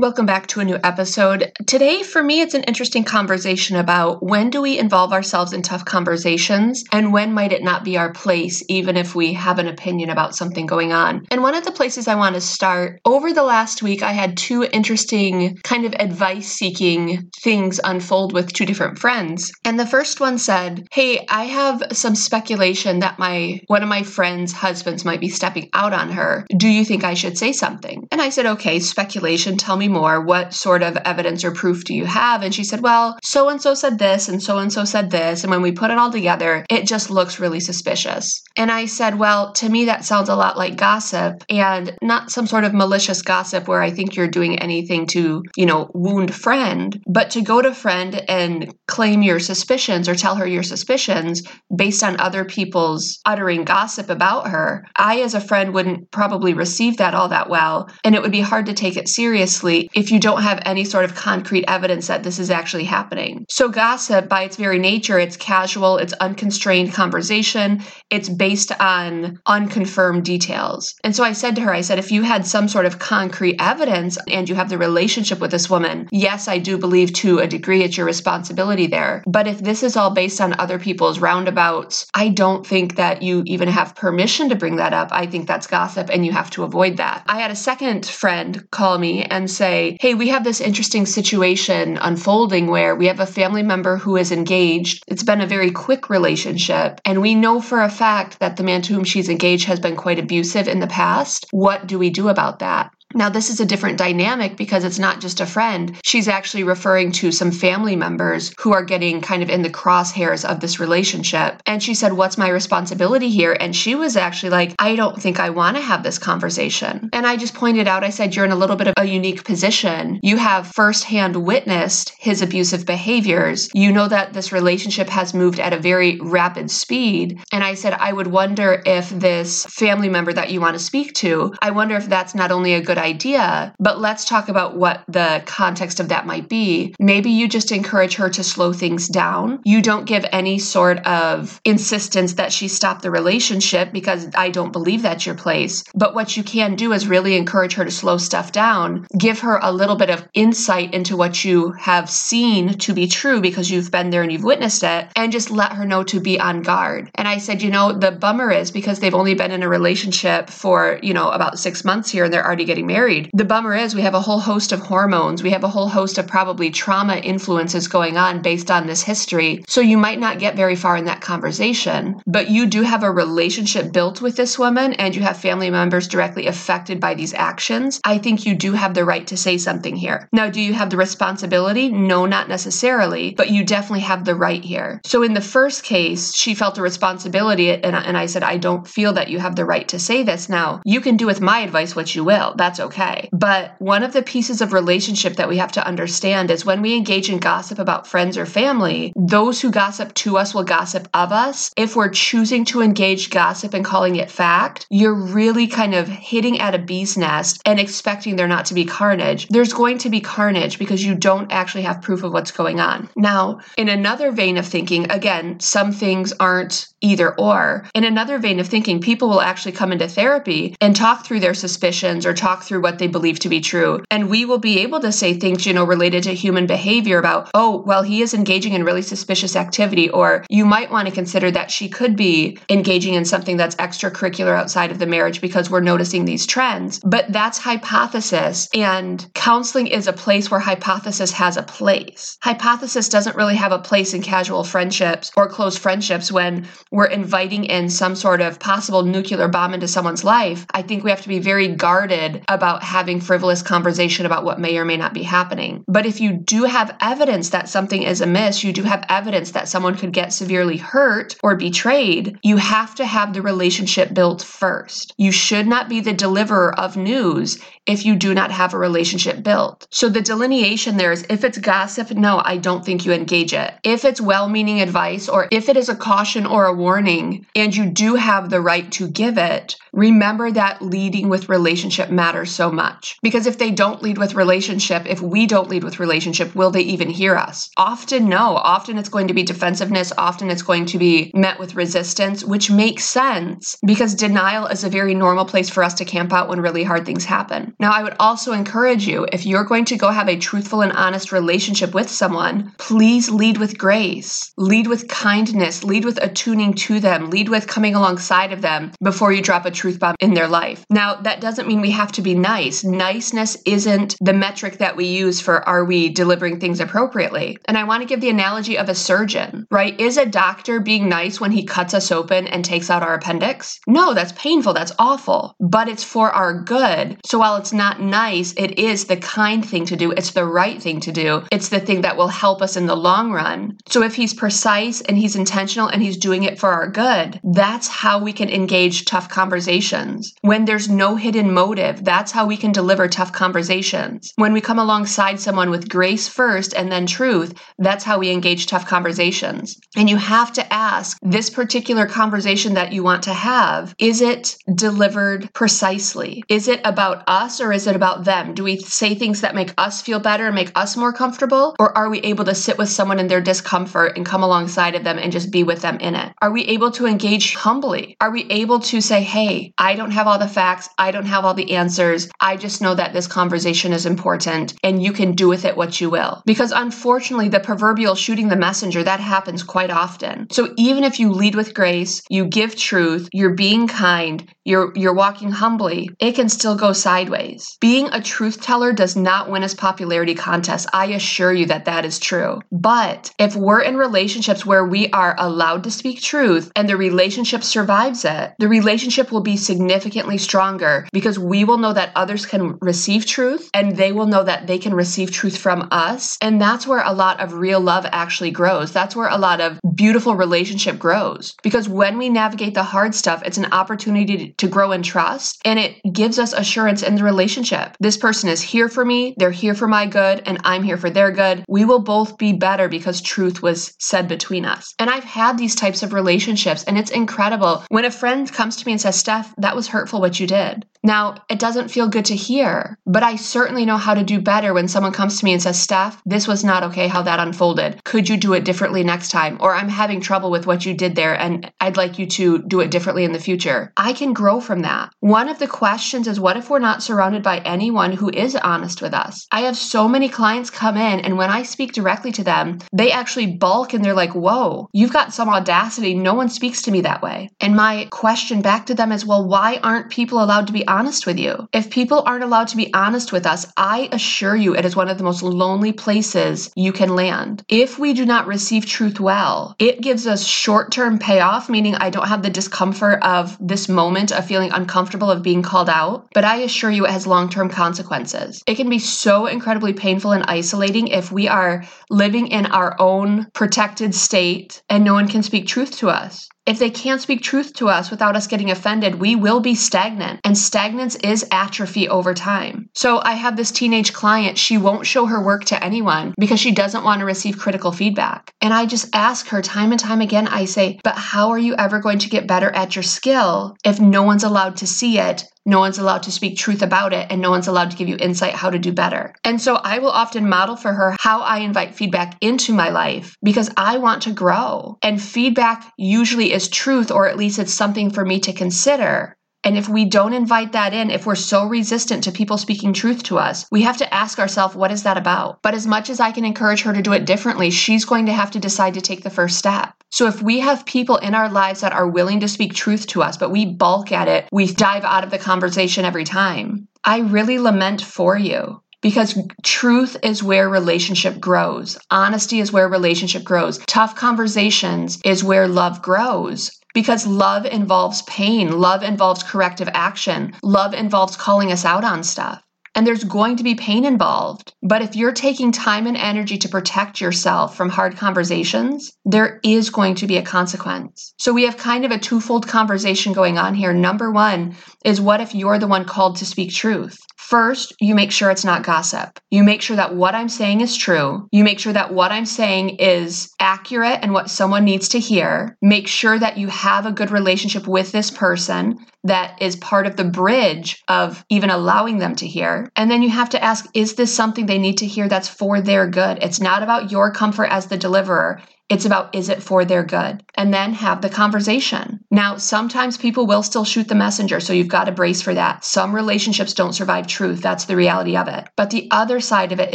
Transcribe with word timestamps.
Welcome 0.00 0.24
back 0.24 0.46
to 0.46 0.60
a 0.60 0.64
new 0.64 0.78
episode. 0.82 1.52
Today, 1.66 2.02
for 2.02 2.22
me, 2.22 2.40
it's 2.40 2.54
an 2.54 2.62
interesting 2.62 3.04
conversation 3.04 3.76
about 3.76 4.22
when 4.22 4.48
do 4.48 4.62
we 4.62 4.78
involve 4.78 5.12
ourselves 5.12 5.52
in 5.52 5.60
tough 5.60 5.84
conversations 5.84 6.84
and 6.90 7.12
when 7.12 7.34
might 7.34 7.52
it 7.52 7.62
not 7.62 7.84
be 7.84 7.98
our 7.98 8.10
place, 8.10 8.64
even 8.70 8.96
if 8.96 9.14
we 9.14 9.34
have 9.34 9.58
an 9.58 9.68
opinion 9.68 10.08
about 10.08 10.34
something 10.34 10.64
going 10.64 10.94
on. 10.94 11.26
And 11.30 11.42
one 11.42 11.54
of 11.54 11.66
the 11.66 11.70
places 11.70 12.08
I 12.08 12.14
want 12.14 12.34
to 12.34 12.40
start 12.40 12.98
over 13.04 13.34
the 13.34 13.42
last 13.42 13.82
week, 13.82 14.02
I 14.02 14.12
had 14.12 14.38
two 14.38 14.64
interesting 14.72 15.58
kind 15.64 15.84
of 15.84 15.92
advice 15.98 16.50
seeking 16.50 17.28
things 17.38 17.78
unfold 17.84 18.32
with 18.32 18.54
two 18.54 18.64
different 18.64 18.98
friends. 18.98 19.52
And 19.66 19.78
the 19.78 19.86
first 19.86 20.18
one 20.18 20.38
said, 20.38 20.88
Hey, 20.90 21.26
I 21.28 21.44
have 21.44 21.82
some 21.92 22.14
speculation 22.14 23.00
that 23.00 23.18
my 23.18 23.60
one 23.66 23.82
of 23.82 23.88
my 23.90 24.02
friends' 24.02 24.52
husbands 24.52 25.04
might 25.04 25.20
be 25.20 25.28
stepping 25.28 25.68
out 25.74 25.92
on 25.92 26.08
her. 26.12 26.46
Do 26.56 26.68
you 26.68 26.86
think 26.86 27.04
I 27.04 27.12
should 27.12 27.36
say 27.36 27.52
something? 27.52 28.08
And 28.10 28.22
I 28.22 28.30
said, 28.30 28.46
Okay, 28.46 28.78
speculation, 28.78 29.58
tell 29.58 29.76
me 29.76 29.89
more. 29.90 30.20
What 30.20 30.54
sort 30.54 30.82
of 30.82 30.96
evidence 30.98 31.44
or 31.44 31.50
proof 31.50 31.84
do 31.84 31.94
you 31.94 32.04
have? 32.04 32.42
And 32.42 32.54
she 32.54 32.64
said, 32.64 32.80
Well, 32.80 33.18
so 33.22 33.48
and 33.48 33.60
so 33.60 33.74
said 33.74 33.98
this, 33.98 34.28
and 34.28 34.42
so 34.42 34.58
and 34.58 34.72
so 34.72 34.84
said 34.84 35.10
this. 35.10 35.42
And 35.42 35.50
when 35.50 35.62
we 35.62 35.72
put 35.72 35.90
it 35.90 35.98
all 35.98 36.10
together, 36.10 36.64
it 36.70 36.86
just 36.86 37.10
looks 37.10 37.40
really 37.40 37.60
suspicious. 37.60 38.42
And 38.56 38.70
I 38.70 38.86
said, 38.86 39.18
Well, 39.18 39.52
to 39.54 39.68
me, 39.68 39.84
that 39.86 40.04
sounds 40.04 40.28
a 40.28 40.36
lot 40.36 40.56
like 40.56 40.76
gossip 40.76 41.44
and 41.48 41.96
not 42.02 42.30
some 42.30 42.46
sort 42.46 42.64
of 42.64 42.74
malicious 42.74 43.22
gossip 43.22 43.68
where 43.68 43.82
I 43.82 43.90
think 43.90 44.16
you're 44.16 44.28
doing 44.28 44.58
anything 44.58 45.06
to, 45.08 45.42
you 45.56 45.66
know, 45.66 45.90
wound 45.94 46.34
friend, 46.34 47.00
but 47.06 47.30
to 47.30 47.42
go 47.42 47.60
to 47.62 47.74
friend 47.74 48.22
and 48.28 48.72
claim 48.86 49.22
your 49.22 49.40
suspicions 49.40 50.08
or 50.08 50.14
tell 50.14 50.36
her 50.36 50.46
your 50.46 50.62
suspicions 50.62 51.42
based 51.74 52.02
on 52.02 52.20
other 52.20 52.44
people's 52.44 53.18
uttering 53.26 53.64
gossip 53.64 54.10
about 54.10 54.48
her. 54.48 54.86
I, 54.96 55.20
as 55.20 55.34
a 55.34 55.40
friend, 55.40 55.74
wouldn't 55.74 56.10
probably 56.10 56.54
receive 56.54 56.98
that 56.98 57.14
all 57.14 57.28
that 57.28 57.48
well. 57.48 57.88
And 58.04 58.14
it 58.14 58.22
would 58.22 58.32
be 58.32 58.40
hard 58.40 58.66
to 58.66 58.74
take 58.74 58.96
it 58.96 59.08
seriously 59.08 59.79
if 59.94 60.10
you 60.10 60.18
don't 60.18 60.42
have 60.42 60.60
any 60.64 60.84
sort 60.84 61.04
of 61.04 61.14
concrete 61.14 61.64
evidence 61.68 62.08
that 62.08 62.22
this 62.22 62.38
is 62.38 62.50
actually 62.50 62.84
happening. 62.84 63.46
So, 63.48 63.68
gossip, 63.68 64.28
by 64.28 64.42
its 64.42 64.56
very 64.56 64.78
nature, 64.78 65.18
it's 65.18 65.36
casual, 65.36 65.98
it's 65.98 66.12
unconstrained 66.14 66.92
conversation, 66.92 67.82
it's 68.10 68.28
based 68.28 68.72
on 68.80 69.40
unconfirmed 69.46 70.24
details. 70.24 70.94
And 71.04 71.14
so 71.14 71.24
I 71.24 71.32
said 71.32 71.56
to 71.56 71.62
her, 71.62 71.72
I 71.72 71.80
said, 71.80 71.98
if 71.98 72.12
you 72.12 72.22
had 72.22 72.46
some 72.46 72.68
sort 72.68 72.86
of 72.86 72.98
concrete 72.98 73.56
evidence 73.58 74.18
and 74.28 74.48
you 74.48 74.54
have 74.54 74.68
the 74.68 74.78
relationship 74.78 75.40
with 75.40 75.50
this 75.50 75.70
woman, 75.70 76.08
yes, 76.12 76.48
I 76.48 76.58
do 76.58 76.78
believe 76.78 77.12
to 77.14 77.38
a 77.38 77.46
degree 77.46 77.82
it's 77.82 77.96
your 77.96 78.06
responsibility 78.06 78.86
there. 78.86 79.22
But 79.26 79.46
if 79.46 79.60
this 79.60 79.82
is 79.82 79.96
all 79.96 80.10
based 80.10 80.40
on 80.40 80.58
other 80.58 80.78
people's 80.78 81.18
roundabouts, 81.18 82.06
I 82.14 82.28
don't 82.28 82.66
think 82.66 82.96
that 82.96 83.22
you 83.22 83.42
even 83.46 83.68
have 83.68 83.94
permission 83.94 84.48
to 84.48 84.56
bring 84.56 84.76
that 84.76 84.92
up. 84.92 85.08
I 85.12 85.26
think 85.26 85.46
that's 85.46 85.66
gossip 85.66 86.10
and 86.10 86.24
you 86.24 86.32
have 86.32 86.50
to 86.50 86.64
avoid 86.64 86.96
that. 86.96 87.24
I 87.26 87.40
had 87.40 87.50
a 87.50 87.56
second 87.56 88.06
friend 88.06 88.68
call 88.70 88.98
me 88.98 89.24
and 89.24 89.50
say, 89.50 89.69
say, 89.70 89.96
hey, 90.00 90.14
we 90.14 90.28
have 90.28 90.42
this 90.42 90.60
interesting 90.60 91.06
situation 91.06 91.96
unfolding 91.98 92.66
where 92.66 92.96
we 92.96 93.06
have 93.06 93.20
a 93.20 93.26
family 93.26 93.62
member 93.62 93.96
who 93.96 94.16
is 94.16 94.32
engaged. 94.32 95.04
It's 95.06 95.22
been 95.22 95.40
a 95.40 95.46
very 95.46 95.70
quick 95.70 96.10
relationship. 96.10 97.00
And 97.04 97.20
we 97.20 97.34
know 97.34 97.60
for 97.60 97.80
a 97.80 97.88
fact 97.88 98.40
that 98.40 98.56
the 98.56 98.64
man 98.64 98.82
to 98.82 98.92
whom 98.92 99.04
she's 99.04 99.28
engaged 99.28 99.66
has 99.66 99.78
been 99.78 99.96
quite 99.96 100.18
abusive 100.18 100.66
in 100.66 100.80
the 100.80 100.88
past. 100.88 101.46
What 101.52 101.86
do 101.86 101.98
we 101.98 102.10
do 102.10 102.28
about 102.28 102.58
that? 102.58 102.90
Now, 103.12 103.28
this 103.28 103.50
is 103.50 103.58
a 103.58 103.66
different 103.66 103.98
dynamic 103.98 104.56
because 104.56 104.84
it's 104.84 104.98
not 104.98 105.20
just 105.20 105.40
a 105.40 105.46
friend. 105.46 105.98
She's 106.04 106.28
actually 106.28 106.62
referring 106.62 107.10
to 107.12 107.32
some 107.32 107.50
family 107.50 107.96
members 107.96 108.54
who 108.60 108.72
are 108.72 108.84
getting 108.84 109.20
kind 109.20 109.42
of 109.42 109.50
in 109.50 109.62
the 109.62 109.70
crosshairs 109.70 110.48
of 110.48 110.60
this 110.60 110.78
relationship. 110.78 111.60
And 111.66 111.82
she 111.82 111.94
said, 111.94 112.12
What's 112.12 112.38
my 112.38 112.48
responsibility 112.48 113.28
here? 113.28 113.56
And 113.58 113.74
she 113.74 113.96
was 113.96 114.16
actually 114.16 114.50
like, 114.50 114.74
I 114.78 114.94
don't 114.94 115.20
think 115.20 115.40
I 115.40 115.50
want 115.50 115.76
to 115.76 115.82
have 115.82 116.04
this 116.04 116.18
conversation. 116.18 117.10
And 117.12 117.26
I 117.26 117.36
just 117.36 117.54
pointed 117.54 117.88
out, 117.88 118.04
I 118.04 118.10
said, 118.10 118.36
You're 118.36 118.44
in 118.44 118.52
a 118.52 118.56
little 118.56 118.76
bit 118.76 118.88
of 118.88 118.94
a 118.96 119.04
unique 119.04 119.44
position. 119.44 120.20
You 120.22 120.36
have 120.36 120.68
firsthand 120.68 121.34
witnessed 121.44 122.12
his 122.18 122.42
abusive 122.42 122.86
behaviors. 122.86 123.68
You 123.74 123.90
know 123.90 124.06
that 124.06 124.34
this 124.34 124.52
relationship 124.52 125.08
has 125.08 125.34
moved 125.34 125.58
at 125.58 125.72
a 125.72 125.78
very 125.78 126.20
rapid 126.20 126.70
speed. 126.70 127.40
And 127.52 127.64
I 127.64 127.74
said, 127.74 127.94
I 127.94 128.12
would 128.12 128.28
wonder 128.28 128.82
if 128.86 129.10
this 129.10 129.66
family 129.66 130.08
member 130.08 130.32
that 130.32 130.50
you 130.50 130.60
want 130.60 130.74
to 130.74 130.84
speak 130.84 131.14
to, 131.14 131.54
I 131.60 131.72
wonder 131.72 131.96
if 131.96 132.08
that's 132.08 132.36
not 132.36 132.52
only 132.52 132.74
a 132.74 132.80
good 132.80 132.99
idea, 133.00 133.74
but 133.80 133.98
let's 133.98 134.24
talk 134.24 134.48
about 134.48 134.76
what 134.76 135.02
the 135.08 135.42
context 135.46 135.98
of 135.98 136.08
that 136.08 136.26
might 136.26 136.48
be. 136.48 136.94
Maybe 137.00 137.30
you 137.30 137.48
just 137.48 137.72
encourage 137.72 138.14
her 138.16 138.30
to 138.30 138.44
slow 138.44 138.72
things 138.72 139.08
down. 139.08 139.60
You 139.64 139.82
don't 139.82 140.04
give 140.04 140.24
any 140.30 140.58
sort 140.58 140.98
of 141.06 141.60
insistence 141.64 142.34
that 142.34 142.52
she 142.52 142.68
stop 142.68 143.02
the 143.02 143.10
relationship 143.10 143.92
because 143.92 144.28
I 144.34 144.50
don't 144.50 144.72
believe 144.72 145.02
that's 145.02 145.26
your 145.26 145.34
place. 145.34 145.82
But 145.94 146.14
what 146.14 146.36
you 146.36 146.42
can 146.42 146.76
do 146.76 146.92
is 146.92 147.08
really 147.08 147.36
encourage 147.36 147.74
her 147.74 147.84
to 147.84 147.90
slow 147.90 148.18
stuff 148.18 148.52
down, 148.52 149.06
give 149.18 149.40
her 149.40 149.58
a 149.62 149.72
little 149.72 149.96
bit 149.96 150.10
of 150.10 150.28
insight 150.34 150.94
into 150.94 151.16
what 151.16 151.44
you 151.44 151.72
have 151.72 152.08
seen 152.08 152.78
to 152.78 152.94
be 152.94 153.06
true 153.06 153.40
because 153.40 153.70
you've 153.70 153.90
been 153.90 154.10
there 154.10 154.22
and 154.22 154.30
you've 154.30 154.44
witnessed 154.44 154.82
it, 154.82 155.08
and 155.16 155.32
just 155.32 155.50
let 155.50 155.72
her 155.72 155.84
know 155.84 156.04
to 156.04 156.20
be 156.20 156.38
on 156.38 156.62
guard. 156.62 157.10
And 157.14 157.26
I 157.26 157.38
said, 157.38 157.62
you 157.62 157.70
know, 157.70 157.92
the 157.92 158.12
bummer 158.12 158.50
is 158.50 158.70
because 158.70 159.00
they've 159.00 159.14
only 159.14 159.34
been 159.34 159.50
in 159.50 159.62
a 159.62 159.68
relationship 159.68 160.50
for, 160.50 160.98
you 161.02 161.14
know, 161.14 161.30
about 161.30 161.58
six 161.58 161.84
months 161.84 162.10
here 162.10 162.24
and 162.24 162.32
they're 162.32 162.44
already 162.44 162.64
getting 162.64 162.86
married. 162.90 163.30
The 163.32 163.44
bummer 163.44 163.74
is 163.74 163.94
we 163.94 164.02
have 164.02 164.14
a 164.14 164.20
whole 164.20 164.40
host 164.40 164.72
of 164.72 164.80
hormones, 164.80 165.42
we 165.42 165.50
have 165.50 165.64
a 165.64 165.68
whole 165.68 165.88
host 165.88 166.18
of 166.18 166.26
probably 166.26 166.70
trauma 166.70 167.16
influences 167.16 167.86
going 167.86 168.16
on 168.16 168.42
based 168.42 168.70
on 168.70 168.86
this 168.86 169.02
history. 169.02 169.62
So 169.68 169.80
you 169.80 169.96
might 169.96 170.18
not 170.18 170.40
get 170.40 170.56
very 170.56 170.76
far 170.76 170.96
in 170.96 171.04
that 171.04 171.20
conversation, 171.20 172.20
but 172.26 172.50
you 172.50 172.66
do 172.66 172.82
have 172.82 173.04
a 173.04 173.10
relationship 173.10 173.92
built 173.92 174.20
with 174.20 174.34
this 174.36 174.58
woman 174.58 174.94
and 174.94 175.14
you 175.14 175.22
have 175.22 175.36
family 175.36 175.70
members 175.70 176.08
directly 176.08 176.46
affected 176.46 176.98
by 177.00 177.14
these 177.14 177.34
actions. 177.34 178.00
I 178.04 178.18
think 178.18 178.44
you 178.44 178.54
do 178.54 178.72
have 178.72 178.94
the 178.94 179.04
right 179.04 179.26
to 179.28 179.36
say 179.36 179.56
something 179.58 179.94
here. 179.94 180.28
Now, 180.32 180.50
do 180.50 180.60
you 180.60 180.74
have 180.74 180.90
the 180.90 180.96
responsibility? 180.96 181.90
No, 181.90 182.26
not 182.26 182.48
necessarily, 182.48 183.34
but 183.36 183.50
you 183.50 183.64
definitely 183.64 184.00
have 184.00 184.24
the 184.24 184.34
right 184.34 184.64
here. 184.64 185.00
So 185.04 185.22
in 185.22 185.34
the 185.34 185.40
first 185.40 185.84
case, 185.84 186.34
she 186.34 186.54
felt 186.54 186.78
a 186.78 186.82
responsibility 186.82 187.70
and, 187.70 187.94
and 187.94 188.16
I 188.16 188.26
said, 188.26 188.42
I 188.42 188.56
don't 188.56 188.88
feel 188.88 189.12
that 189.12 189.28
you 189.28 189.38
have 189.38 189.54
the 189.54 189.64
right 189.64 189.86
to 189.88 189.98
say 189.98 190.24
this. 190.24 190.48
Now, 190.48 190.80
you 190.84 191.00
can 191.00 191.16
do 191.16 191.26
with 191.26 191.40
my 191.40 191.60
advice 191.60 191.94
what 191.94 192.14
you 192.14 192.24
will. 192.24 192.54
That's 192.56 192.79
okay. 192.80 193.28
But 193.32 193.74
one 193.78 194.02
of 194.02 194.12
the 194.12 194.22
pieces 194.22 194.60
of 194.60 194.72
relationship 194.72 195.36
that 195.36 195.48
we 195.48 195.58
have 195.58 195.72
to 195.72 195.86
understand 195.86 196.50
is 196.50 196.64
when 196.64 196.82
we 196.82 196.96
engage 196.96 197.30
in 197.30 197.38
gossip 197.38 197.78
about 197.78 198.06
friends 198.06 198.36
or 198.36 198.46
family, 198.46 199.12
those 199.16 199.60
who 199.60 199.70
gossip 199.70 200.14
to 200.14 200.36
us 200.36 200.54
will 200.54 200.64
gossip 200.64 201.08
of 201.14 201.32
us. 201.32 201.72
If 201.76 201.96
we're 201.96 202.08
choosing 202.08 202.64
to 202.66 202.82
engage 202.82 203.30
gossip 203.30 203.74
and 203.74 203.84
calling 203.84 204.16
it 204.16 204.30
fact, 204.30 204.86
you're 204.90 205.14
really 205.14 205.66
kind 205.66 205.94
of 205.94 206.08
hitting 206.08 206.60
at 206.60 206.74
a 206.74 206.78
bee's 206.78 207.16
nest 207.16 207.60
and 207.64 207.78
expecting 207.78 208.36
there 208.36 208.48
not 208.48 208.66
to 208.66 208.74
be 208.74 208.84
carnage. 208.84 209.48
There's 209.48 209.72
going 209.72 209.98
to 209.98 210.10
be 210.10 210.20
carnage 210.20 210.78
because 210.78 211.04
you 211.04 211.14
don't 211.14 211.50
actually 211.52 211.82
have 211.82 212.02
proof 212.02 212.22
of 212.22 212.32
what's 212.32 212.50
going 212.50 212.80
on. 212.80 213.08
Now, 213.16 213.60
in 213.76 213.88
another 213.88 214.30
vein 214.32 214.56
of 214.56 214.66
thinking, 214.66 215.10
again, 215.10 215.60
some 215.60 215.92
things 215.92 216.32
aren't 216.40 216.88
either 217.00 217.34
or. 217.38 217.88
In 217.94 218.04
another 218.04 218.38
vein 218.38 218.60
of 218.60 218.68
thinking, 218.68 219.00
people 219.00 219.28
will 219.28 219.40
actually 219.40 219.72
come 219.72 219.92
into 219.92 220.08
therapy 220.08 220.76
and 220.80 220.94
talk 220.94 221.24
through 221.24 221.40
their 221.40 221.54
suspicions 221.54 222.26
or 222.26 222.34
talk 222.34 222.62
through 222.70 222.80
what 222.80 223.00
they 223.00 223.08
believe 223.08 223.40
to 223.40 223.48
be 223.48 223.60
true. 223.60 224.00
And 224.12 224.30
we 224.30 224.44
will 224.44 224.58
be 224.58 224.78
able 224.78 225.00
to 225.00 225.10
say 225.10 225.34
things, 225.34 225.66
you 225.66 225.72
know, 225.72 225.82
related 225.82 226.22
to 226.22 226.34
human 226.34 226.68
behavior 226.68 227.18
about, 227.18 227.50
oh, 227.52 227.82
well, 227.84 228.04
he 228.04 228.22
is 228.22 228.32
engaging 228.32 228.74
in 228.74 228.84
really 228.84 229.02
suspicious 229.02 229.56
activity, 229.56 230.08
or 230.08 230.46
you 230.48 230.64
might 230.64 230.92
want 230.92 231.08
to 231.08 231.14
consider 231.14 231.50
that 231.50 231.72
she 231.72 231.88
could 231.88 232.14
be 232.14 232.56
engaging 232.68 233.14
in 233.14 233.24
something 233.24 233.56
that's 233.56 233.74
extracurricular 233.76 234.56
outside 234.56 234.92
of 234.92 235.00
the 235.00 235.06
marriage 235.06 235.40
because 235.40 235.68
we're 235.68 235.80
noticing 235.80 236.26
these 236.26 236.46
trends. 236.46 237.00
But 237.00 237.32
that's 237.32 237.58
hypothesis. 237.58 238.68
And 238.72 239.28
counseling 239.34 239.88
is 239.88 240.06
a 240.06 240.12
place 240.12 240.48
where 240.48 240.60
hypothesis 240.60 241.32
has 241.32 241.56
a 241.56 241.64
place. 241.64 242.38
Hypothesis 242.40 243.08
doesn't 243.08 243.34
really 243.34 243.56
have 243.56 243.72
a 243.72 243.80
place 243.80 244.14
in 244.14 244.22
casual 244.22 244.62
friendships 244.62 245.32
or 245.36 245.48
close 245.48 245.76
friendships 245.76 246.30
when 246.30 246.68
we're 246.92 247.06
inviting 247.06 247.64
in 247.64 247.90
some 247.90 248.14
sort 248.14 248.40
of 248.40 248.60
possible 248.60 249.02
nuclear 249.02 249.48
bomb 249.48 249.74
into 249.74 249.88
someone's 249.88 250.22
life. 250.22 250.66
I 250.72 250.82
think 250.82 251.02
we 251.02 251.10
have 251.10 251.22
to 251.22 251.28
be 251.28 251.40
very 251.40 251.66
guarded 251.66 252.44
about 252.46 252.59
about 252.60 252.82
having 252.82 253.22
frivolous 253.22 253.62
conversation 253.62 254.26
about 254.26 254.44
what 254.44 254.60
may 254.60 254.76
or 254.76 254.84
may 254.84 254.98
not 254.98 255.14
be 255.14 255.22
happening. 255.22 255.82
But 255.88 256.04
if 256.04 256.20
you 256.20 256.34
do 256.34 256.64
have 256.64 256.94
evidence 257.00 257.48
that 257.48 257.70
something 257.70 258.02
is 258.02 258.20
amiss, 258.20 258.62
you 258.62 258.74
do 258.74 258.82
have 258.82 259.06
evidence 259.08 259.52
that 259.52 259.66
someone 259.66 259.96
could 259.96 260.12
get 260.12 260.34
severely 260.34 260.76
hurt 260.76 261.36
or 261.42 261.56
betrayed, 261.56 262.38
you 262.42 262.58
have 262.58 262.94
to 262.96 263.06
have 263.06 263.32
the 263.32 263.40
relationship 263.40 264.12
built 264.12 264.42
first. 264.42 265.14
You 265.16 265.32
should 265.32 265.66
not 265.66 265.88
be 265.88 266.00
the 266.00 266.12
deliverer 266.12 266.78
of 266.78 266.98
news 266.98 267.58
if 267.86 268.04
you 268.04 268.14
do 268.14 268.34
not 268.34 268.50
have 268.50 268.74
a 268.74 268.78
relationship 268.78 269.42
built. 269.42 269.88
So 269.90 270.10
the 270.10 270.20
delineation 270.20 270.98
there 270.98 271.12
is 271.12 271.24
if 271.30 271.42
it's 271.44 271.56
gossip, 271.56 272.10
no, 272.10 272.42
I 272.44 272.58
don't 272.58 272.84
think 272.84 273.06
you 273.06 273.12
engage 273.12 273.54
it. 273.54 273.72
If 273.82 274.04
it's 274.04 274.20
well 274.20 274.50
meaning 274.50 274.82
advice 274.82 275.30
or 275.30 275.48
if 275.50 275.70
it 275.70 275.78
is 275.78 275.88
a 275.88 275.96
caution 275.96 276.44
or 276.44 276.66
a 276.66 276.74
warning 276.74 277.46
and 277.56 277.74
you 277.74 277.86
do 277.86 278.16
have 278.16 278.50
the 278.50 278.60
right 278.60 278.92
to 278.92 279.08
give 279.08 279.38
it, 279.38 279.76
remember 279.92 280.50
that 280.50 280.82
leading 280.82 281.28
with 281.28 281.48
relationship 281.48 282.10
matters 282.10 282.50
so 282.50 282.70
much. 282.70 283.18
Because 283.22 283.46
if 283.46 283.58
they 283.58 283.70
don't 283.70 284.02
lead 284.02 284.18
with 284.18 284.34
relationship, 284.34 285.06
if 285.06 285.20
we 285.20 285.46
don't 285.46 285.68
lead 285.68 285.84
with 285.84 286.00
relationship, 286.00 286.54
will 286.54 286.70
they 286.70 286.82
even 286.82 287.08
hear 287.08 287.36
us? 287.36 287.70
Often, 287.76 288.28
no. 288.28 288.56
Often 288.56 288.98
it's 288.98 289.08
going 289.08 289.28
to 289.28 289.34
be 289.34 289.42
defensiveness. 289.42 290.12
Often 290.16 290.50
it's 290.50 290.62
going 290.62 290.86
to 290.86 290.98
be 290.98 291.30
met 291.34 291.58
with 291.58 291.74
resistance, 291.74 292.44
which 292.44 292.70
makes 292.70 293.04
sense 293.04 293.76
because 293.84 294.14
denial 294.14 294.66
is 294.66 294.84
a 294.84 294.88
very 294.88 295.14
normal 295.14 295.44
place 295.44 295.70
for 295.70 295.82
us 295.82 295.94
to 295.94 296.04
camp 296.04 296.32
out 296.32 296.48
when 296.48 296.60
really 296.60 296.84
hard 296.84 297.06
things 297.06 297.24
happen. 297.24 297.74
Now, 297.78 297.92
I 297.92 298.02
would 298.02 298.16
also 298.20 298.52
encourage 298.52 299.06
you 299.06 299.26
if 299.32 299.46
you're 299.46 299.64
going 299.64 299.84
to 299.86 299.96
go 299.96 300.10
have 300.10 300.28
a 300.28 300.36
truthful 300.36 300.82
and 300.82 300.92
honest 300.92 301.32
relationship 301.32 301.94
with 301.94 302.08
someone, 302.08 302.72
please 302.78 303.30
lead 303.30 303.58
with 303.58 303.78
grace, 303.78 304.52
lead 304.56 304.86
with 304.86 305.08
kindness, 305.08 305.84
lead 305.84 306.04
with 306.04 306.22
attuning 306.22 306.74
to 306.74 307.00
them, 307.00 307.30
lead 307.30 307.48
with 307.48 307.66
coming 307.66 307.94
alongside 307.94 308.52
of 308.52 308.62
them 308.62 308.92
before 309.02 309.32
you 309.32 309.42
drop 309.42 309.66
a 309.66 309.70
truth 309.80 309.98
bomb 309.98 310.14
in 310.20 310.34
their 310.34 310.46
life. 310.46 310.84
Now, 310.90 311.14
that 311.22 311.40
doesn't 311.40 311.66
mean 311.66 311.80
we 311.80 311.90
have 311.92 312.12
to 312.12 312.22
be 312.22 312.34
nice. 312.34 312.84
Niceness 312.84 313.56
isn't 313.64 314.14
the 314.20 314.34
metric 314.34 314.76
that 314.76 314.94
we 314.94 315.06
use 315.06 315.40
for 315.40 315.66
are 315.66 315.86
we 315.86 316.10
delivering 316.10 316.60
things 316.60 316.80
appropriately. 316.80 317.56
And 317.64 317.78
I 317.78 317.84
want 317.84 318.02
to 318.02 318.06
give 318.06 318.20
the 318.20 318.28
analogy 318.28 318.76
of 318.76 318.90
a 318.90 318.94
surgeon, 318.94 319.66
right? 319.70 319.98
Is 319.98 320.18
a 320.18 320.26
doctor 320.26 320.80
being 320.80 321.08
nice 321.08 321.40
when 321.40 321.50
he 321.50 321.64
cuts 321.64 321.94
us 321.94 322.12
open 322.12 322.46
and 322.46 322.62
takes 322.62 322.90
out 322.90 323.02
our 323.02 323.14
appendix? 323.14 323.80
No, 323.86 324.12
that's 324.12 324.32
painful. 324.32 324.74
That's 324.74 324.92
awful. 324.98 325.54
But 325.60 325.88
it's 325.88 326.04
for 326.04 326.30
our 326.30 326.62
good. 326.62 327.18
So 327.24 327.38
while 327.38 327.56
it's 327.56 327.72
not 327.72 328.02
nice, 328.02 328.52
it 328.58 328.78
is 328.78 329.06
the 329.06 329.16
kind 329.16 329.64
thing 329.64 329.86
to 329.86 329.96
do. 329.96 330.10
It's 330.10 330.32
the 330.32 330.44
right 330.44 330.80
thing 330.82 331.00
to 331.00 331.12
do. 331.12 331.42
It's 331.50 331.70
the 331.70 331.80
thing 331.80 332.02
that 332.02 332.18
will 332.18 332.28
help 332.28 332.60
us 332.60 332.76
in 332.76 332.84
the 332.84 332.96
long 332.96 333.32
run. 333.32 333.78
So 333.88 334.02
if 334.02 334.14
he's 334.14 334.34
precise 334.34 335.00
and 335.00 335.16
he's 335.16 335.36
intentional 335.36 335.88
and 335.88 336.02
he's 336.02 336.18
doing 336.18 336.42
it 336.42 336.58
for 336.58 336.70
our 336.70 336.88
good, 336.90 337.40
that's 337.42 337.88
how 337.88 338.22
we 338.22 338.34
can 338.34 338.50
engage 338.50 339.06
tough 339.06 339.30
conversations 339.30 339.69
conversations. 339.70 340.34
When 340.40 340.64
there's 340.64 340.88
no 340.88 341.14
hidden 341.14 341.52
motive, 341.54 342.04
that's 342.04 342.32
how 342.32 342.44
we 342.44 342.56
can 342.56 342.72
deliver 342.72 343.06
tough 343.06 343.32
conversations. 343.32 344.32
When 344.34 344.52
we 344.52 344.60
come 344.60 344.80
alongside 344.80 345.38
someone 345.38 345.70
with 345.70 345.88
grace 345.88 346.26
first 346.26 346.74
and 346.74 346.90
then 346.90 347.06
truth, 347.06 347.54
that's 347.78 348.02
how 348.02 348.18
we 348.18 348.30
engage 348.30 348.66
tough 348.66 348.86
conversations. 348.86 349.78
And 349.96 350.10
you 350.10 350.16
have 350.16 350.52
to 350.54 350.72
ask 350.72 351.18
this 351.22 351.50
particular 351.50 352.06
conversation 352.06 352.74
that 352.74 352.92
you 352.92 353.04
want 353.04 353.22
to 353.24 353.32
have, 353.32 353.94
is 353.98 354.20
it 354.20 354.56
delivered 354.74 355.48
precisely? 355.54 356.42
Is 356.48 356.66
it 356.66 356.80
about 356.84 357.22
us 357.28 357.60
or 357.60 357.72
is 357.72 357.86
it 357.86 357.94
about 357.94 358.24
them? 358.24 358.54
Do 358.54 358.64
we 358.64 358.76
say 358.78 359.14
things 359.14 359.40
that 359.42 359.54
make 359.54 359.72
us 359.78 360.02
feel 360.02 360.18
better 360.18 360.46
and 360.46 360.54
make 360.54 360.72
us 360.74 360.96
more 360.96 361.12
comfortable? 361.12 361.76
Or 361.78 361.96
are 361.96 362.10
we 362.10 362.18
able 362.20 362.44
to 362.46 362.54
sit 362.56 362.76
with 362.76 362.88
someone 362.88 363.20
in 363.20 363.28
their 363.28 363.40
discomfort 363.40 364.16
and 364.16 364.26
come 364.26 364.42
alongside 364.42 364.96
of 364.96 365.04
them 365.04 365.18
and 365.18 365.30
just 365.30 365.52
be 365.52 365.62
with 365.62 365.80
them 365.82 365.98
in 366.00 366.16
it? 366.16 366.32
Are 366.42 366.50
we 366.50 366.64
able 366.64 366.90
to 366.92 367.06
engage 367.06 367.54
humbly? 367.54 368.16
Are 368.20 368.32
we 368.32 368.46
able 368.50 368.80
to 368.80 369.00
say, 369.00 369.22
hey, 369.22 369.59
I 369.78 369.94
don't 369.94 370.10
have 370.10 370.26
all 370.26 370.38
the 370.38 370.48
facts. 370.48 370.88
I 370.98 371.10
don't 371.10 371.26
have 371.26 371.44
all 371.44 371.54
the 371.54 371.72
answers. 371.72 372.28
I 372.40 372.56
just 372.56 372.82
know 372.82 372.94
that 372.94 373.12
this 373.12 373.26
conversation 373.26 373.92
is 373.92 374.06
important 374.06 374.74
and 374.82 375.02
you 375.02 375.12
can 375.12 375.32
do 375.32 375.48
with 375.48 375.64
it 375.64 375.76
what 375.76 376.00
you 376.00 376.10
will. 376.10 376.42
Because 376.46 376.72
unfortunately, 376.72 377.48
the 377.48 377.60
proverbial 377.60 378.14
shooting 378.14 378.48
the 378.48 378.56
messenger, 378.56 379.02
that 379.02 379.20
happens 379.20 379.62
quite 379.62 379.90
often. 379.90 380.48
So 380.50 380.72
even 380.76 381.04
if 381.04 381.20
you 381.20 381.32
lead 381.32 381.54
with 381.54 381.74
grace, 381.74 382.22
you 382.28 382.46
give 382.46 382.76
truth, 382.76 383.28
you're 383.32 383.54
being 383.54 383.86
kind, 383.88 384.46
you're 384.64 384.92
you're 384.94 385.14
walking 385.14 385.50
humbly, 385.50 386.10
it 386.18 386.34
can 386.34 386.48
still 386.48 386.76
go 386.76 386.92
sideways. 386.92 387.76
Being 387.80 388.06
a 388.12 388.22
truth 388.22 388.60
teller 388.60 388.92
does 388.92 389.16
not 389.16 389.50
win 389.50 389.64
us 389.64 389.74
popularity 389.74 390.34
contests. 390.34 390.86
I 390.92 391.06
assure 391.06 391.52
you 391.52 391.66
that 391.66 391.86
that 391.86 392.04
is 392.04 392.18
true. 392.18 392.60
But 392.70 393.32
if 393.38 393.56
we're 393.56 393.82
in 393.82 393.96
relationships 393.96 394.64
where 394.66 394.84
we 394.84 395.10
are 395.10 395.34
allowed 395.38 395.84
to 395.84 395.90
speak 395.90 396.20
truth 396.20 396.70
and 396.76 396.88
the 396.88 396.96
relationship 396.96 397.64
survives 397.64 398.24
it, 398.24 398.52
the 398.58 398.68
relationship 398.68 399.32
will 399.32 399.42
be 399.42 399.49
significantly 399.56 400.38
stronger 400.38 401.08
because 401.12 401.38
we 401.38 401.64
will 401.64 401.78
know 401.78 401.92
that 401.92 402.12
others 402.14 402.46
can 402.46 402.78
receive 402.80 403.26
truth 403.26 403.70
and 403.74 403.96
they 403.96 404.12
will 404.12 404.26
know 404.26 404.42
that 404.44 404.66
they 404.66 404.78
can 404.78 404.94
receive 404.94 405.30
truth 405.30 405.56
from 405.56 405.88
us. 405.90 406.36
And 406.40 406.60
that's 406.60 406.86
where 406.86 407.02
a 407.04 407.12
lot 407.12 407.40
of 407.40 407.54
real 407.54 407.80
love 407.80 408.06
actually 408.10 408.50
grows. 408.50 408.92
That's 408.92 409.16
where 409.16 409.28
a 409.28 409.38
lot 409.38 409.60
of 409.60 409.80
beautiful 409.94 410.36
relationship 410.36 410.98
grows. 410.98 411.54
Because 411.62 411.88
when 411.88 412.18
we 412.18 412.28
navigate 412.28 412.74
the 412.74 412.82
hard 412.82 413.14
stuff, 413.14 413.42
it's 413.44 413.58
an 413.58 413.72
opportunity 413.72 414.54
to 414.56 414.68
grow 414.68 414.92
in 414.92 415.02
trust 415.02 415.60
and 415.64 415.78
it 415.78 416.00
gives 416.12 416.38
us 416.38 416.52
assurance 416.52 417.02
in 417.02 417.14
the 417.16 417.24
relationship. 417.24 417.96
This 418.00 418.16
person 418.16 418.48
is 418.48 418.60
here 418.60 418.88
for 418.88 419.04
me, 419.04 419.34
they're 419.38 419.50
here 419.50 419.74
for 419.74 419.88
my 419.88 420.06
good, 420.06 420.42
and 420.46 420.58
I'm 420.64 420.82
here 420.82 420.96
for 420.96 421.10
their 421.10 421.30
good. 421.30 421.64
We 421.68 421.84
will 421.84 422.00
both 422.00 422.38
be 422.38 422.52
better 422.52 422.88
because 422.88 423.20
truth 423.20 423.62
was 423.62 423.94
said 423.98 424.28
between 424.28 424.64
us. 424.64 424.94
And 424.98 425.08
I've 425.08 425.24
had 425.24 425.56
these 425.56 425.74
types 425.74 426.02
of 426.02 426.12
relationships, 426.12 426.84
and 426.84 426.98
it's 426.98 427.10
incredible. 427.10 427.84
When 427.88 428.04
a 428.04 428.10
friend 428.10 428.50
comes 428.52 428.76
to 428.76 428.86
me 428.86 428.92
and 428.92 429.00
says, 429.00 429.18
Steph, 429.18 429.39
that 429.58 429.76
was 429.76 429.88
hurtful 429.88 430.20
what 430.20 430.40
you 430.40 430.46
did. 430.46 430.86
Now, 431.02 431.36
it 431.48 431.58
doesn't 431.58 431.90
feel 431.90 432.08
good 432.08 432.26
to 432.26 432.36
hear, 432.36 432.98
but 433.06 433.22
I 433.22 433.36
certainly 433.36 433.86
know 433.86 433.96
how 433.96 434.14
to 434.14 434.22
do 434.22 434.40
better 434.40 434.74
when 434.74 434.88
someone 434.88 435.12
comes 435.12 435.38
to 435.38 435.44
me 435.44 435.52
and 435.52 435.62
says, 435.62 435.80
Steph, 435.80 436.20
this 436.26 436.46
was 436.46 436.62
not 436.62 436.82
okay 436.84 437.08
how 437.08 437.22
that 437.22 437.40
unfolded. 437.40 438.04
Could 438.04 438.28
you 438.28 438.36
do 438.36 438.52
it 438.52 438.64
differently 438.64 439.02
next 439.02 439.30
time? 439.30 439.56
Or 439.60 439.74
I'm 439.74 439.88
having 439.88 440.20
trouble 440.20 440.50
with 440.50 440.66
what 440.66 440.84
you 440.84 440.92
did 440.92 441.14
there 441.14 441.38
and 441.38 441.70
I'd 441.80 441.96
like 441.96 442.18
you 442.18 442.26
to 442.26 442.58
do 442.58 442.80
it 442.80 442.90
differently 442.90 443.24
in 443.24 443.32
the 443.32 443.38
future. 443.38 443.92
I 443.96 444.12
can 444.12 444.34
grow 444.34 444.60
from 444.60 444.82
that. 444.82 445.10
One 445.20 445.48
of 445.48 445.58
the 445.58 445.66
questions 445.66 446.26
is 446.28 446.38
what 446.38 446.58
if 446.58 446.68
we're 446.68 446.78
not 446.78 447.02
surrounded 447.02 447.42
by 447.42 447.60
anyone 447.60 448.12
who 448.12 448.28
is 448.28 448.54
honest 448.56 449.00
with 449.00 449.14
us? 449.14 449.46
I 449.50 449.62
have 449.62 449.76
so 449.76 450.06
many 450.06 450.28
clients 450.28 450.68
come 450.68 450.96
in 450.96 451.20
and 451.20 451.38
when 451.38 451.50
I 451.50 451.62
speak 451.62 451.92
directly 451.92 452.32
to 452.32 452.44
them, 452.44 452.78
they 452.92 453.10
actually 453.10 453.56
balk 453.56 453.94
and 453.94 454.04
they're 454.04 454.12
like, 454.12 454.34
whoa, 454.34 454.88
you've 454.92 455.12
got 455.12 455.32
some 455.32 455.48
audacity. 455.48 456.14
No 456.14 456.34
one 456.34 456.50
speaks 456.50 456.82
to 456.82 456.90
me 456.90 457.00
that 457.02 457.22
way. 457.22 457.48
And 457.60 457.74
my 457.74 458.06
question 458.10 458.60
back 458.60 458.86
to 458.86 458.94
them 458.94 459.12
is, 459.12 459.24
well, 459.24 459.46
why 459.48 459.80
aren't 459.82 460.10
people 460.10 460.42
allowed 460.42 460.66
to 460.66 460.72
be 460.72 460.86
honest 460.90 461.26
with 461.26 461.38
you. 461.38 461.68
If 461.72 461.88
people 461.90 462.22
aren't 462.26 462.44
allowed 462.44 462.68
to 462.68 462.76
be 462.76 462.92
honest 462.92 463.32
with 463.32 463.46
us, 463.46 463.66
I 463.76 464.08
assure 464.12 464.56
you 464.56 464.74
it 464.74 464.84
is 464.84 464.96
one 464.96 465.08
of 465.08 465.16
the 465.16 465.24
most 465.24 465.42
lonely 465.42 465.92
places 465.92 466.70
you 466.76 466.92
can 466.92 467.14
land. 467.14 467.64
If 467.68 467.98
we 467.98 468.12
do 468.12 468.26
not 468.26 468.46
receive 468.46 468.84
truth 468.84 469.20
well, 469.20 469.74
it 469.78 470.00
gives 470.00 470.26
us 470.26 470.46
short 470.46 470.92
term 470.92 471.18
payoff, 471.18 471.68
meaning 471.68 471.94
I 471.94 472.10
don't 472.10 472.28
have 472.28 472.42
the 472.42 472.50
discomfort 472.50 473.22
of 473.22 473.56
this 473.60 473.88
moment 473.88 474.32
of 474.32 474.46
feeling 474.46 474.72
uncomfortable 474.72 475.30
of 475.30 475.42
being 475.42 475.62
called 475.62 475.88
out, 475.88 476.28
but 476.34 476.44
I 476.44 476.56
assure 476.56 476.90
you 476.90 477.06
it 477.06 477.10
has 477.10 477.26
long 477.26 477.48
term 477.48 477.68
consequences. 477.68 478.62
It 478.66 478.74
can 478.74 478.88
be 478.88 478.98
so 478.98 479.46
incredibly 479.46 479.92
painful 479.92 480.32
and 480.32 480.44
isolating 480.48 481.08
if 481.08 481.30
we 481.30 481.48
are 481.48 481.84
living 482.10 482.48
in 482.48 482.66
our 482.66 482.96
own 482.98 483.46
protected 483.54 484.14
state 484.14 484.82
and 484.88 485.04
no 485.04 485.14
one 485.14 485.28
can 485.28 485.42
speak 485.42 485.66
truth 485.66 485.96
to 485.98 486.08
us. 486.08 486.48
If 486.70 486.78
they 486.78 486.90
can't 486.90 487.20
speak 487.20 487.42
truth 487.42 487.74
to 487.74 487.88
us 487.88 488.12
without 488.12 488.36
us 488.36 488.46
getting 488.46 488.70
offended, 488.70 489.16
we 489.16 489.34
will 489.34 489.58
be 489.58 489.74
stagnant. 489.74 490.38
And 490.44 490.54
stagnance 490.54 491.16
is 491.24 491.44
atrophy 491.50 492.08
over 492.08 492.32
time. 492.32 492.88
So 492.94 493.20
I 493.24 493.32
have 493.32 493.56
this 493.56 493.72
teenage 493.72 494.12
client, 494.12 494.56
she 494.56 494.78
won't 494.78 495.04
show 495.04 495.26
her 495.26 495.42
work 495.42 495.64
to 495.64 495.84
anyone 495.84 496.32
because 496.38 496.60
she 496.60 496.70
doesn't 496.70 497.02
want 497.02 497.18
to 497.18 497.26
receive 497.26 497.58
critical 497.58 497.90
feedback. 497.90 498.52
And 498.60 498.72
I 498.72 498.86
just 498.86 499.08
ask 499.12 499.48
her 499.48 499.62
time 499.62 499.90
and 499.90 499.98
time 499.98 500.20
again, 500.20 500.46
I 500.46 500.64
say, 500.64 501.00
but 501.02 501.16
how 501.16 501.48
are 501.50 501.58
you 501.58 501.74
ever 501.74 501.98
going 501.98 502.20
to 502.20 502.30
get 502.30 502.46
better 502.46 502.70
at 502.70 502.94
your 502.94 503.02
skill 503.02 503.76
if 503.84 503.98
no 503.98 504.22
one's 504.22 504.44
allowed 504.44 504.76
to 504.76 504.86
see 504.86 505.18
it 505.18 505.42
no 505.66 505.78
one's 505.78 505.98
allowed 505.98 506.22
to 506.24 506.32
speak 506.32 506.56
truth 506.56 506.82
about 506.82 507.12
it, 507.12 507.26
and 507.30 507.40
no 507.40 507.50
one's 507.50 507.68
allowed 507.68 507.90
to 507.90 507.96
give 507.96 508.08
you 508.08 508.16
insight 508.18 508.54
how 508.54 508.70
to 508.70 508.78
do 508.78 508.92
better. 508.92 509.34
And 509.44 509.60
so 509.60 509.76
I 509.76 509.98
will 509.98 510.10
often 510.10 510.48
model 510.48 510.76
for 510.76 510.92
her 510.92 511.16
how 511.18 511.40
I 511.42 511.58
invite 511.58 511.94
feedback 511.94 512.36
into 512.40 512.72
my 512.72 512.88
life 512.90 513.36
because 513.42 513.70
I 513.76 513.98
want 513.98 514.22
to 514.22 514.32
grow. 514.32 514.98
And 515.02 515.20
feedback 515.20 515.92
usually 515.96 516.52
is 516.52 516.68
truth, 516.68 517.10
or 517.10 517.28
at 517.28 517.36
least 517.36 517.58
it's 517.58 517.74
something 517.74 518.10
for 518.10 518.24
me 518.24 518.40
to 518.40 518.52
consider. 518.52 519.36
And 519.62 519.76
if 519.76 519.88
we 519.88 520.06
don't 520.06 520.32
invite 520.32 520.72
that 520.72 520.94
in, 520.94 521.10
if 521.10 521.26
we're 521.26 521.34
so 521.34 521.66
resistant 521.66 522.24
to 522.24 522.32
people 522.32 522.56
speaking 522.56 522.92
truth 522.92 523.22
to 523.24 523.38
us, 523.38 523.66
we 523.70 523.82
have 523.82 523.98
to 523.98 524.14
ask 524.14 524.38
ourselves, 524.38 524.74
what 524.74 524.90
is 524.90 525.02
that 525.02 525.18
about? 525.18 525.60
But 525.62 525.74
as 525.74 525.86
much 525.86 526.08
as 526.08 526.18
I 526.18 526.32
can 526.32 526.44
encourage 526.44 526.82
her 526.82 526.92
to 526.92 527.02
do 527.02 527.12
it 527.12 527.26
differently, 527.26 527.70
she's 527.70 528.04
going 528.04 528.26
to 528.26 528.32
have 528.32 528.50
to 528.52 528.58
decide 528.58 528.94
to 528.94 529.00
take 529.00 529.22
the 529.22 529.30
first 529.30 529.58
step. 529.58 529.92
So 530.10 530.26
if 530.26 530.42
we 530.42 530.60
have 530.60 530.86
people 530.86 531.18
in 531.18 531.34
our 531.34 531.50
lives 531.50 531.82
that 531.82 531.92
are 531.92 532.08
willing 532.08 532.40
to 532.40 532.48
speak 532.48 532.74
truth 532.74 533.06
to 533.08 533.22
us, 533.22 533.36
but 533.36 533.50
we 533.50 533.66
balk 533.66 534.12
at 534.12 534.28
it, 534.28 534.48
we 534.50 534.66
dive 534.72 535.04
out 535.04 535.24
of 535.24 535.30
the 535.30 535.38
conversation 535.38 536.04
every 536.04 536.24
time, 536.24 536.88
I 537.04 537.20
really 537.20 537.58
lament 537.58 538.00
for 538.00 538.36
you 538.36 538.82
because 539.02 539.38
truth 539.62 540.16
is 540.22 540.42
where 540.42 540.68
relationship 540.68 541.40
grows. 541.40 541.98
Honesty 542.10 542.60
is 542.60 542.72
where 542.72 542.88
relationship 542.88 543.44
grows. 543.44 543.78
Tough 543.86 544.14
conversations 544.14 545.18
is 545.24 545.44
where 545.44 545.68
love 545.68 546.02
grows. 546.02 546.70
Because 546.94 547.26
love 547.26 547.64
involves 547.66 548.22
pain, 548.22 548.80
love 548.80 549.02
involves 549.02 549.42
corrective 549.42 549.88
action, 549.94 550.54
love 550.62 550.94
involves 550.94 551.36
calling 551.36 551.70
us 551.72 551.84
out 551.84 552.04
on 552.04 552.22
stuff 552.22 552.62
and 553.00 553.06
there's 553.06 553.24
going 553.24 553.56
to 553.56 553.64
be 553.64 553.74
pain 553.74 554.04
involved. 554.04 554.74
But 554.82 555.00
if 555.00 555.16
you're 555.16 555.32
taking 555.32 555.72
time 555.72 556.06
and 556.06 556.18
energy 556.18 556.58
to 556.58 556.68
protect 556.68 557.18
yourself 557.18 557.74
from 557.74 557.88
hard 557.88 558.18
conversations, 558.18 559.10
there 559.24 559.58
is 559.64 559.88
going 559.88 560.16
to 560.16 560.26
be 560.26 560.36
a 560.36 560.42
consequence. 560.42 561.32
So 561.38 561.54
we 561.54 561.64
have 561.64 561.78
kind 561.78 562.04
of 562.04 562.10
a 562.10 562.18
twofold 562.18 562.68
conversation 562.68 563.32
going 563.32 563.56
on 563.56 563.74
here. 563.74 563.94
Number 563.94 564.30
one 564.30 564.76
is 565.02 565.18
what 565.18 565.40
if 565.40 565.54
you're 565.54 565.78
the 565.78 565.86
one 565.86 566.04
called 566.04 566.36
to 566.36 566.44
speak 566.44 566.74
truth? 566.74 567.16
First, 567.38 567.94
you 568.00 568.14
make 568.14 568.30
sure 568.32 568.50
it's 568.50 568.66
not 568.66 568.84
gossip. 568.84 569.40
You 569.50 569.64
make 569.64 569.80
sure 569.80 569.96
that 569.96 570.14
what 570.14 570.34
I'm 570.34 570.50
saying 570.50 570.82
is 570.82 570.94
true. 570.94 571.48
You 571.52 571.64
make 571.64 571.78
sure 571.78 571.94
that 571.94 572.12
what 572.12 572.30
I'm 572.30 572.44
saying 572.44 572.96
is 573.00 573.50
accurate 573.58 574.18
and 574.20 574.34
what 574.34 574.50
someone 574.50 574.84
needs 574.84 575.08
to 575.08 575.18
hear. 575.18 575.76
Make 575.80 576.06
sure 576.06 576.38
that 576.38 576.58
you 576.58 576.68
have 576.68 577.06
a 577.06 577.12
good 577.12 577.30
relationship 577.30 577.88
with 577.88 578.12
this 578.12 578.30
person 578.30 578.98
that 579.24 579.60
is 579.60 579.76
part 579.76 580.06
of 580.06 580.16
the 580.16 580.24
bridge 580.24 581.02
of 581.08 581.44
even 581.48 581.70
allowing 581.70 582.18
them 582.18 582.34
to 582.36 582.46
hear. 582.46 582.90
And 582.96 583.10
then 583.10 583.22
you 583.22 583.30
have 583.30 583.50
to 583.50 583.62
ask, 583.62 583.86
is 583.94 584.14
this 584.14 584.34
something 584.34 584.66
they 584.66 584.78
need 584.78 584.98
to 584.98 585.06
hear 585.06 585.28
that's 585.28 585.48
for 585.48 585.80
their 585.80 586.06
good? 586.06 586.38
It's 586.42 586.60
not 586.60 586.82
about 586.82 587.10
your 587.10 587.30
comfort 587.32 587.66
as 587.66 587.86
the 587.86 587.98
deliverer. 587.98 588.62
It's 588.90 589.04
about 589.04 589.32
is 589.36 589.48
it 589.48 589.62
for 589.62 589.84
their 589.84 590.02
good? 590.02 590.42
And 590.56 590.74
then 590.74 590.92
have 590.94 591.22
the 591.22 591.30
conversation. 591.30 592.18
Now, 592.28 592.56
sometimes 592.56 593.16
people 593.16 593.46
will 593.46 593.62
still 593.62 593.84
shoot 593.84 594.08
the 594.08 594.16
messenger, 594.16 594.58
so 594.58 594.72
you've 594.72 594.88
got 594.88 595.04
to 595.04 595.12
brace 595.12 595.40
for 595.40 595.54
that. 595.54 595.84
Some 595.84 596.12
relationships 596.12 596.74
don't 596.74 596.92
survive 596.92 597.28
truth. 597.28 597.62
That's 597.62 597.84
the 597.84 597.94
reality 597.94 598.36
of 598.36 598.48
it. 598.48 598.68
But 598.76 598.90
the 598.90 599.06
other 599.12 599.38
side 599.38 599.70
of 599.70 599.78
it 599.78 599.94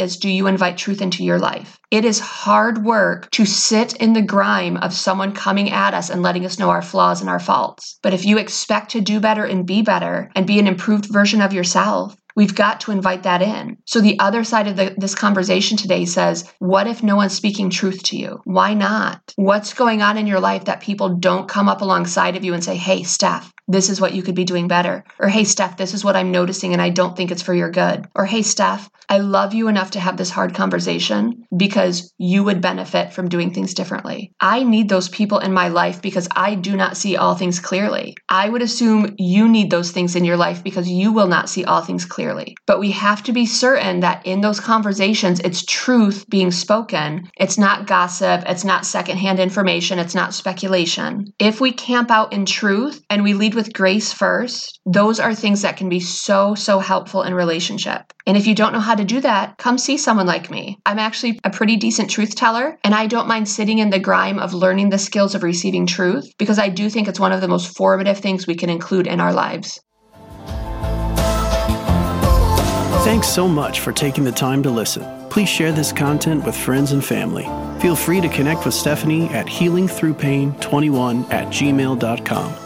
is 0.00 0.16
do 0.16 0.30
you 0.30 0.46
invite 0.46 0.78
truth 0.78 1.02
into 1.02 1.22
your 1.22 1.38
life? 1.38 1.78
It 1.90 2.06
is 2.06 2.18
hard 2.20 2.84
work 2.84 3.30
to 3.32 3.44
sit 3.44 3.94
in 3.96 4.14
the 4.14 4.22
grime 4.22 4.78
of 4.78 4.94
someone 4.94 5.32
coming 5.32 5.70
at 5.70 5.92
us 5.92 6.08
and 6.08 6.22
letting 6.22 6.46
us 6.46 6.58
know 6.58 6.70
our 6.70 6.80
flaws 6.80 7.20
and 7.20 7.28
our 7.28 7.38
faults. 7.38 7.98
But 8.02 8.14
if 8.14 8.24
you 8.24 8.38
expect 8.38 8.92
to 8.92 9.02
do 9.02 9.20
better 9.20 9.44
and 9.44 9.66
be 9.66 9.82
better 9.82 10.30
and 10.34 10.46
be 10.46 10.58
an 10.58 10.66
improved 10.66 11.12
version 11.12 11.42
of 11.42 11.52
yourself, 11.52 12.16
We've 12.36 12.54
got 12.54 12.80
to 12.80 12.92
invite 12.92 13.22
that 13.22 13.42
in. 13.42 13.78
So 13.86 14.00
the 14.00 14.18
other 14.20 14.44
side 14.44 14.68
of 14.68 14.76
the, 14.76 14.94
this 14.96 15.14
conversation 15.14 15.76
today 15.76 16.04
says, 16.04 16.52
what 16.58 16.86
if 16.86 17.02
no 17.02 17.16
one's 17.16 17.34
speaking 17.34 17.70
truth 17.70 18.02
to 18.04 18.16
you? 18.16 18.40
Why 18.44 18.74
not? 18.74 19.32
What's 19.36 19.72
going 19.74 20.02
on 20.02 20.18
in 20.18 20.26
your 20.26 20.40
life 20.40 20.66
that 20.66 20.82
people 20.82 21.16
don't 21.16 21.48
come 21.48 21.68
up 21.68 21.80
alongside 21.80 22.36
of 22.36 22.44
you 22.44 22.52
and 22.52 22.62
say, 22.62 22.76
hey, 22.76 23.02
Steph, 23.02 23.52
this 23.68 23.90
is 23.90 24.00
what 24.00 24.14
you 24.14 24.22
could 24.22 24.34
be 24.34 24.44
doing 24.44 24.68
better. 24.68 25.04
Or, 25.18 25.28
hey, 25.28 25.44
Steph, 25.44 25.76
this 25.76 25.94
is 25.94 26.04
what 26.04 26.16
I'm 26.16 26.30
noticing 26.30 26.72
and 26.72 26.82
I 26.82 26.90
don't 26.90 27.16
think 27.16 27.30
it's 27.30 27.42
for 27.42 27.54
your 27.54 27.70
good. 27.70 28.06
Or, 28.14 28.24
hey, 28.24 28.42
Steph, 28.42 28.90
I 29.08 29.18
love 29.18 29.54
you 29.54 29.68
enough 29.68 29.92
to 29.92 30.00
have 30.00 30.16
this 30.16 30.30
hard 30.30 30.54
conversation 30.54 31.46
because 31.56 32.12
you 32.18 32.42
would 32.44 32.60
benefit 32.60 33.12
from 33.12 33.28
doing 33.28 33.52
things 33.52 33.74
differently. 33.74 34.32
I 34.40 34.64
need 34.64 34.88
those 34.88 35.08
people 35.08 35.38
in 35.38 35.52
my 35.52 35.68
life 35.68 36.02
because 36.02 36.28
I 36.34 36.56
do 36.56 36.76
not 36.76 36.96
see 36.96 37.16
all 37.16 37.36
things 37.36 37.60
clearly. 37.60 38.16
I 38.28 38.48
would 38.48 38.62
assume 38.62 39.14
you 39.18 39.48
need 39.48 39.70
those 39.70 39.92
things 39.92 40.16
in 40.16 40.24
your 40.24 40.36
life 40.36 40.64
because 40.64 40.88
you 40.88 41.12
will 41.12 41.28
not 41.28 41.48
see 41.48 41.64
all 41.64 41.82
things 41.82 42.04
clearly. 42.04 42.56
But 42.66 42.80
we 42.80 42.90
have 42.92 43.22
to 43.24 43.32
be 43.32 43.46
certain 43.46 44.00
that 44.00 44.26
in 44.26 44.40
those 44.40 44.58
conversations, 44.58 45.40
it's 45.40 45.64
truth 45.64 46.28
being 46.28 46.50
spoken. 46.50 47.30
It's 47.36 47.58
not 47.58 47.86
gossip. 47.86 48.42
It's 48.46 48.64
not 48.64 48.86
secondhand 48.86 49.38
information. 49.38 50.00
It's 50.00 50.14
not 50.14 50.34
speculation. 50.34 51.32
If 51.38 51.60
we 51.60 51.72
camp 51.72 52.10
out 52.10 52.32
in 52.32 52.44
truth 52.44 53.04
and 53.08 53.22
we 53.22 53.34
lead 53.34 53.54
with 53.56 53.72
grace 53.72 54.12
first, 54.12 54.78
those 54.86 55.18
are 55.18 55.34
things 55.34 55.62
that 55.62 55.76
can 55.76 55.88
be 55.88 55.98
so, 55.98 56.54
so 56.54 56.78
helpful 56.78 57.22
in 57.22 57.34
relationship. 57.34 58.12
And 58.26 58.36
if 58.36 58.46
you 58.46 58.54
don't 58.54 58.72
know 58.72 58.80
how 58.80 58.94
to 58.94 59.04
do 59.04 59.20
that, 59.22 59.58
come 59.58 59.78
see 59.78 59.96
someone 59.96 60.26
like 60.26 60.50
me. 60.50 60.78
I'm 60.86 61.00
actually 61.00 61.40
a 61.42 61.50
pretty 61.50 61.76
decent 61.76 62.10
truth 62.10 62.36
teller, 62.36 62.78
and 62.84 62.94
I 62.94 63.06
don't 63.06 63.26
mind 63.26 63.48
sitting 63.48 63.78
in 63.78 63.90
the 63.90 63.98
grime 63.98 64.38
of 64.38 64.54
learning 64.54 64.90
the 64.90 64.98
skills 64.98 65.34
of 65.34 65.42
receiving 65.42 65.86
truth 65.86 66.32
because 66.38 66.60
I 66.60 66.68
do 66.68 66.88
think 66.88 67.08
it's 67.08 67.18
one 67.18 67.32
of 67.32 67.40
the 67.40 67.48
most 67.48 67.76
formative 67.76 68.18
things 68.18 68.46
we 68.46 68.54
can 68.54 68.70
include 68.70 69.08
in 69.08 69.20
our 69.20 69.32
lives. 69.32 69.80
Thanks 73.06 73.28
so 73.28 73.46
much 73.48 73.80
for 73.80 73.92
taking 73.92 74.24
the 74.24 74.32
time 74.32 74.62
to 74.64 74.70
listen. 74.70 75.04
Please 75.30 75.48
share 75.48 75.70
this 75.70 75.92
content 75.92 76.44
with 76.44 76.56
friends 76.56 76.92
and 76.92 77.04
family. 77.04 77.44
Feel 77.80 77.94
free 77.94 78.20
to 78.20 78.28
connect 78.28 78.64
with 78.64 78.74
Stephanie 78.74 79.28
at 79.28 79.46
healingthroughpain21 79.46 81.32
at 81.32 81.46
gmail.com. 81.48 82.65